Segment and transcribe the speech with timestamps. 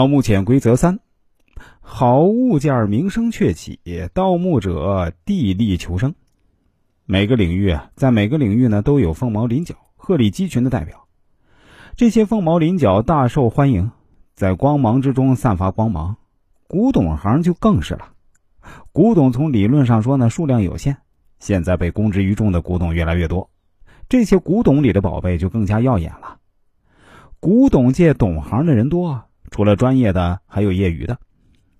[0.00, 0.98] 盗墓潜规则三：
[1.82, 3.80] 好物件名声鹊起，
[4.14, 6.14] 盗墓者地利求生。
[7.04, 11.04] 每个领域啊，在每个领域呢，都有凤毛麟角、鹤立鸡群的代表。
[11.96, 13.90] 这些凤毛麟角大受欢迎，
[14.34, 16.16] 在光芒之中散发光芒。
[16.66, 18.12] 古董行就更是了。
[18.92, 20.96] 古董从理论上说呢，数量有限，
[21.40, 23.50] 现在被公之于众的古董越来越多，
[24.08, 26.38] 这些古董里的宝贝就更加耀眼了。
[27.38, 29.24] 古董界懂行的人多。
[29.50, 31.18] 除了专业的，还有业余的。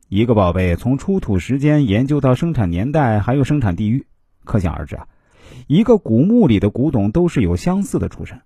[0.08, 4.06] 一个宝贝从出土时间研究到生产年代，还有生产地域，
[4.44, 5.06] 可想而知啊。
[5.68, 8.40] 一个古墓里的古董都是有相似的出身。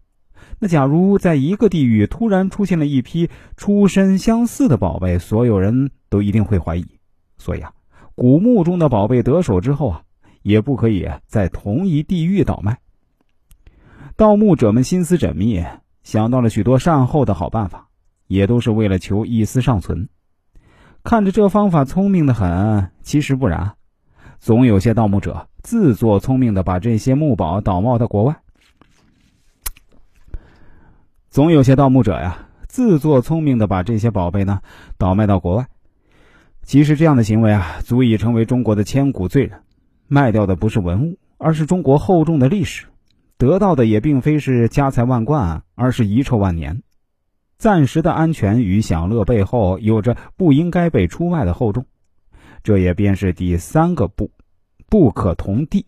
[0.58, 6.86] 那假如在一个地域突然出现了一批出身相似的宝贝，所有人都一定会怀疑。
[7.38, 7.72] 所以啊，
[8.14, 10.02] 古墓中的宝贝得手之后啊，
[10.42, 12.78] 也不可以在同一地域倒卖。
[14.16, 15.64] 盗墓者们心思缜密，
[16.02, 17.88] 想到了许多善后的好办法。
[18.26, 20.08] 也都是为了求一丝尚存，
[21.02, 23.74] 看着这方法聪明的很，其实不然，
[24.38, 28.36] 总有些盗墓者自作聪明的把这些墓宝倒卖到国外。
[31.30, 34.60] 总有些盗墓者呀，自作聪明的把这些宝贝呢
[34.98, 35.66] 倒卖到国外。
[36.62, 39.60] 其实这样的行为啊，足以成为中国的千古罪人。
[40.06, 42.86] 卖掉的不是文物，而是中国厚重的历史；
[43.36, 46.83] 得到的也并非是家财万贯，而是遗臭万年。
[47.64, 51.86] 暂时的安全与享乐背后有着不应该被出卖的厚重，
[52.62, 54.30] 这也便是第三个不，
[54.90, 55.86] 不可同地。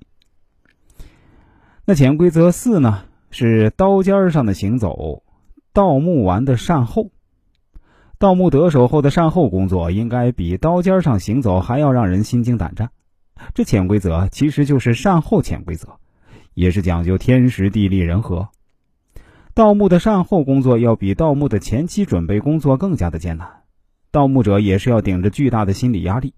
[1.84, 3.02] 那潜规则四呢？
[3.30, 5.22] 是刀尖上的行走，
[5.74, 7.10] 盗墓完的善后。
[8.18, 12.88] 盗墓得手后的善后工作，应该比刀尖上行走还要让人心惊胆战。
[13.52, 15.98] 这潜规则其实就是善后潜规则，
[16.54, 18.48] 也是讲究天时地利人和。
[19.56, 23.62] 盗墓的善后工作要比盗墓的前期准备工作更加的艰难，
[24.10, 26.34] 盗墓者也是要顶着巨大的心理压力。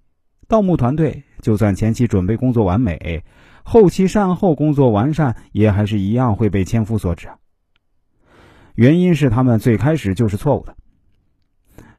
[0.46, 3.24] 盗墓团队就算前期准备工作完美，
[3.64, 7.26] 后期善后工作完善，也还是一样会被千夫所指。
[8.76, 10.76] 原因是他们最开始就是错误的。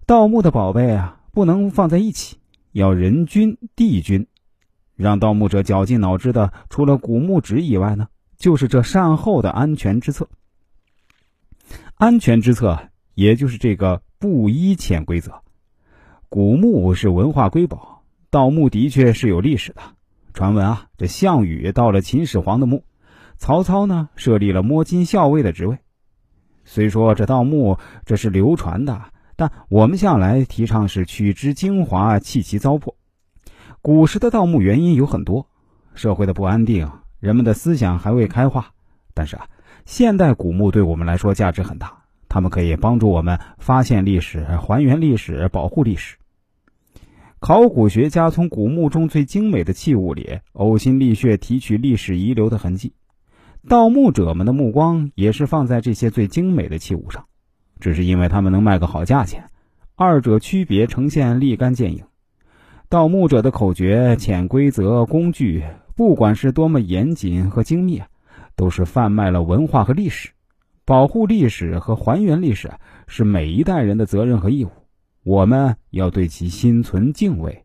[0.06, 2.38] 盗墓的宝贝啊，不能放在一起，
[2.72, 4.26] 要人均地均。
[4.96, 10.30] 让盗墓者绞尽脑汁的，除了古墓纸以外呢，就是这善后的安全之策。
[12.00, 12.80] 安全之策，
[13.14, 15.42] 也就是这个布衣潜规则。
[16.30, 19.82] 古墓是文化瑰宝，盗墓的确是有历史的。
[20.34, 22.86] 传闻啊，这项羽盗了秦始皇的墓，
[23.36, 25.78] 曹操呢设立了摸金校尉的职位。
[26.64, 32.94] 虽说这盗墓这是流传的，但我们向来提倡是取之精华，弃其糟粕。
[33.82, 35.50] 古时的盗墓原因有很多，
[35.96, 36.90] 社会的不安定，
[37.20, 38.72] 人们的思想还未开化。
[39.14, 39.50] 但是啊。
[39.90, 46.16] 现代古墓对我们来说价值很大，它们可以帮助我们发现历史、还原历史、保护历史。
[47.40, 52.94] 考古学家从古墓中最精美的器物里呕心沥血提取历史遗留的痕迹，
[53.68, 57.26] 盗墓者们的目光也是放在这些最精美的器物上，
[57.80, 59.46] 只是因为他们能卖个好价钱，
[59.96, 62.04] 二者区别呈现立竿见影。
[62.90, 65.64] 盗墓者的口诀、潜规则、工具，
[65.96, 68.04] 不管是多么严谨和精密。
[68.60, 70.30] 都是贩卖了文化和历史，
[70.84, 72.70] 保护历史和还原历史
[73.08, 74.70] 是每一代人的责任和义务，
[75.24, 77.64] 我们要对其心存敬畏。